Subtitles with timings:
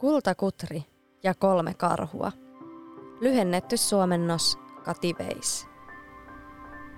[0.00, 0.84] Kultakutri
[1.22, 2.32] ja kolme karhua.
[3.20, 5.66] Lyhennetty suomennos Kativeis.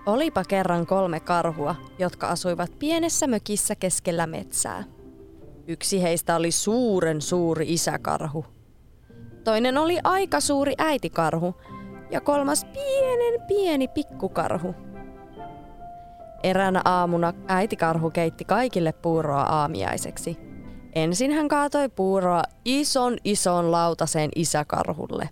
[0.07, 4.85] Olipa kerran kolme karhua, jotka asuivat pienessä mökissä keskellä metsää.
[5.69, 8.45] Yksi heistä oli suuren suuri isäkarhu.
[9.45, 11.55] Toinen oli aika suuri äitikarhu
[12.11, 14.75] ja kolmas pienen pieni pikkukarhu.
[16.43, 20.37] Eräänä aamuna äitikarhu keitti kaikille puuroa aamiaiseksi–
[20.93, 25.29] Ensin hän kaatoi puuroa ison ison lautaseen isäkarhulle.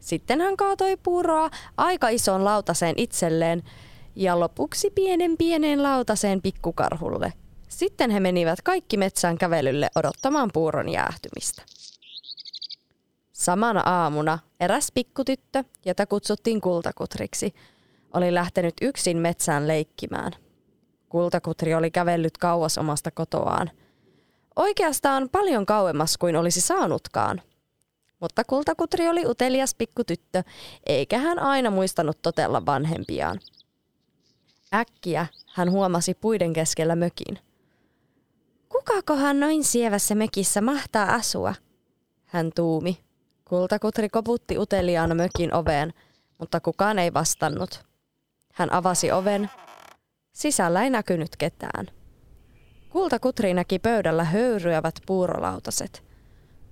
[0.00, 3.62] Sitten hän kaatoi puuroa aika ison lautaseen itselleen
[4.16, 7.32] ja lopuksi pienen pienen lautaseen pikkukarhulle.
[7.68, 11.62] Sitten he menivät kaikki metsään kävelylle odottamaan puuron jäähtymistä.
[13.32, 17.54] Samana aamuna eräs pikkutyttö, jota kutsuttiin kultakutriksi,
[18.14, 20.32] oli lähtenyt yksin metsään leikkimään.
[21.08, 23.70] Kultakutri oli kävellyt kauas omasta kotoaan–
[24.56, 27.42] Oikeastaan paljon kauemmas kuin olisi saanutkaan.
[28.20, 30.42] Mutta kultakutri oli utelias pikkutyttö,
[30.86, 33.40] eikä hän aina muistanut totella vanhempiaan.
[34.74, 37.38] Äkkiä hän huomasi puiden keskellä mökin.
[38.68, 41.54] Kukakohan noin sievässä mökissä mahtaa asua?
[42.24, 43.04] Hän tuumi.
[43.44, 45.94] Kultakutri koputti uteliaana mökin oveen,
[46.38, 47.84] mutta kukaan ei vastannut.
[48.52, 49.50] Hän avasi oven.
[50.32, 51.86] Sisällä ei näkynyt ketään.
[52.94, 56.04] Kultakutri näki pöydällä höyryävät puurolautaset.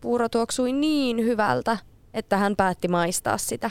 [0.00, 1.76] Puuro tuoksui niin hyvältä,
[2.14, 3.70] että hän päätti maistaa sitä.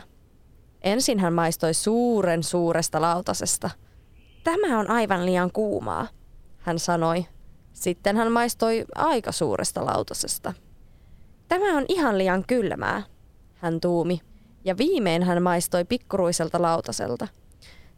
[0.81, 3.69] Ensin hän maistoi suuren suuresta lautasesta.
[4.43, 6.07] Tämä on aivan liian kuumaa,
[6.57, 7.25] hän sanoi.
[7.73, 10.53] Sitten hän maistoi aika suuresta lautasesta.
[11.47, 13.03] Tämä on ihan liian kylmää,
[13.55, 14.21] hän tuumi.
[14.65, 17.27] Ja viimein hän maistoi pikkuruiselta lautaselta–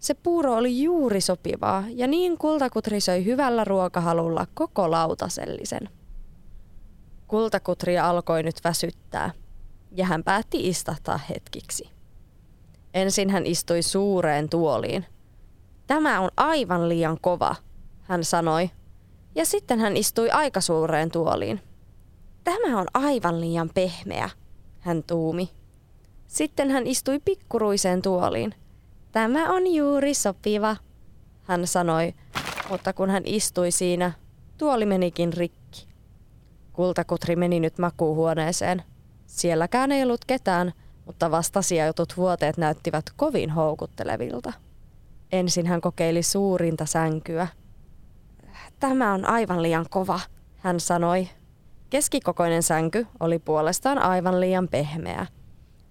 [0.03, 5.89] se puuro oli juuri sopivaa ja niin kultakutri söi hyvällä ruokahalulla koko lautasellisen.
[7.27, 9.31] Kultakutri alkoi nyt väsyttää
[9.91, 11.89] ja hän päätti istahtaa hetkiksi.
[12.93, 15.05] Ensin hän istui suureen tuoliin.
[15.87, 17.55] Tämä on aivan liian kova,
[18.01, 18.69] hän sanoi.
[19.35, 21.61] Ja sitten hän istui aika suureen tuoliin.
[22.43, 24.29] Tämä on aivan liian pehmeä,
[24.79, 25.49] hän tuumi.
[26.27, 28.55] Sitten hän istui pikkuruiseen tuoliin–
[29.13, 30.75] Tämä on juuri sopiva,
[31.43, 32.13] hän sanoi,
[32.69, 34.11] mutta kun hän istui siinä,
[34.57, 35.87] tuoli menikin rikki.
[36.73, 38.83] Kultakutri meni nyt makuuhuoneeseen.
[39.25, 40.73] Sielläkään ei ollut ketään,
[41.05, 44.53] mutta vastasijautut vuoteet näyttivät kovin houkuttelevilta.
[45.31, 47.47] Ensin hän kokeili suurinta sänkyä.
[48.79, 50.19] Tämä on aivan liian kova,
[50.57, 51.29] hän sanoi.
[51.89, 55.25] Keskikokoinen sänky oli puolestaan aivan liian pehmeä–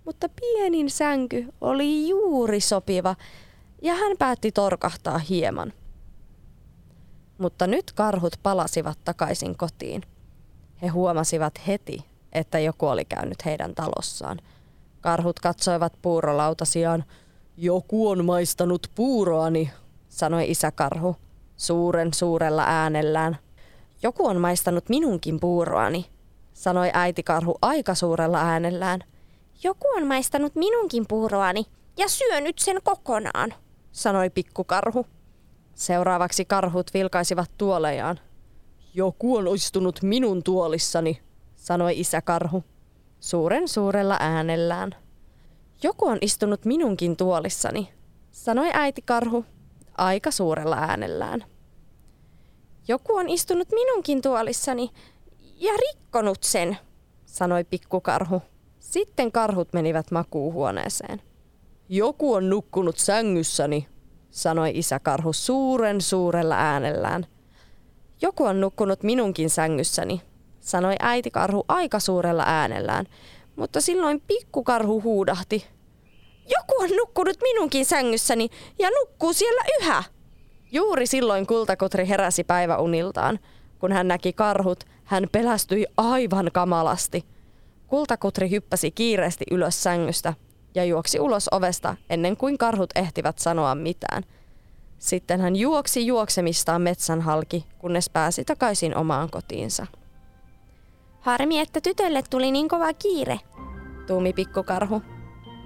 [0.04, 3.16] mutta pienin sänky oli juuri sopiva
[3.82, 5.72] ja hän päätti torkahtaa hieman.
[7.38, 10.02] Mutta nyt karhut palasivat takaisin kotiin.
[10.82, 14.38] He huomasivat heti, että joku oli käynyt heidän talossaan.
[15.00, 17.04] Karhut katsoivat puurolautasiaan.
[17.56, 19.70] Joku on maistanut puuroani,
[20.08, 21.16] sanoi isä karhu
[21.56, 23.36] suuren suurella äänellään.
[24.02, 26.06] Joku on maistanut minunkin puuroani,
[26.52, 29.04] sanoi äiti karhu aika suurella äänellään.
[29.64, 31.64] Joku on maistanut minunkin puuroani
[31.96, 33.54] ja syönyt sen kokonaan,
[33.92, 35.06] sanoi pikkukarhu.
[35.74, 38.20] Seuraavaksi karhut vilkaisivat tuolejaan.
[38.94, 41.20] Joku on istunut minun tuolissani,
[41.56, 42.64] sanoi isäkarhu,
[43.20, 44.94] suuren suurella äänellään.
[45.82, 47.88] Joku on istunut minunkin tuolissani,
[48.30, 49.44] sanoi äitikarhu,
[49.98, 51.44] aika suurella äänellään.
[52.88, 54.90] Joku on istunut minunkin tuolissani
[55.56, 56.78] ja rikkonut sen,
[57.24, 58.42] sanoi pikkukarhu,
[58.92, 61.22] sitten karhut menivät makuuhuoneeseen.
[61.88, 63.88] Joku on nukkunut sängyssäni,
[64.30, 67.26] sanoi isä karhu suuren suurella äänellään.
[68.22, 70.22] Joku on nukkunut minunkin sängyssäni,
[70.60, 73.06] sanoi äiti karhu aika suurella äänellään,
[73.56, 75.66] mutta silloin pikkukarhu huudahti.
[76.42, 78.48] Joku on nukkunut minunkin sängyssäni
[78.78, 80.04] ja nukkuu siellä yhä.
[80.72, 83.38] Juuri silloin kultakotri heräsi päiväuniltaan.
[83.78, 87.24] Kun hän näki karhut, hän pelästyi aivan kamalasti–
[87.92, 90.34] Kultakutri hyppäsi kiireesti ylös sängystä
[90.74, 94.22] ja juoksi ulos ovesta ennen kuin karhut ehtivät sanoa mitään.
[94.98, 99.86] Sitten hän juoksi juoksemistaan metsän halki, kunnes pääsi takaisin omaan kotiinsa.
[101.20, 103.40] Harmi, että tytölle tuli niin kova kiire,
[104.06, 105.02] tuumi pikkukarhu.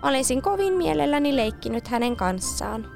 [0.03, 2.87] Olisin kovin mielelläni leikkinyt hänen kanssaan.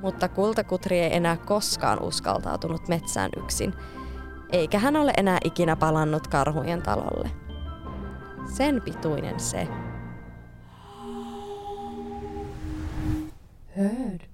[0.00, 3.74] Mutta kultakutri ei enää koskaan uskaltautunut metsään yksin,
[4.52, 7.39] eikä hän ole enää ikinä palannut karhujen talolle.
[8.52, 9.68] Sen pituinen se.
[13.76, 14.30] Heard.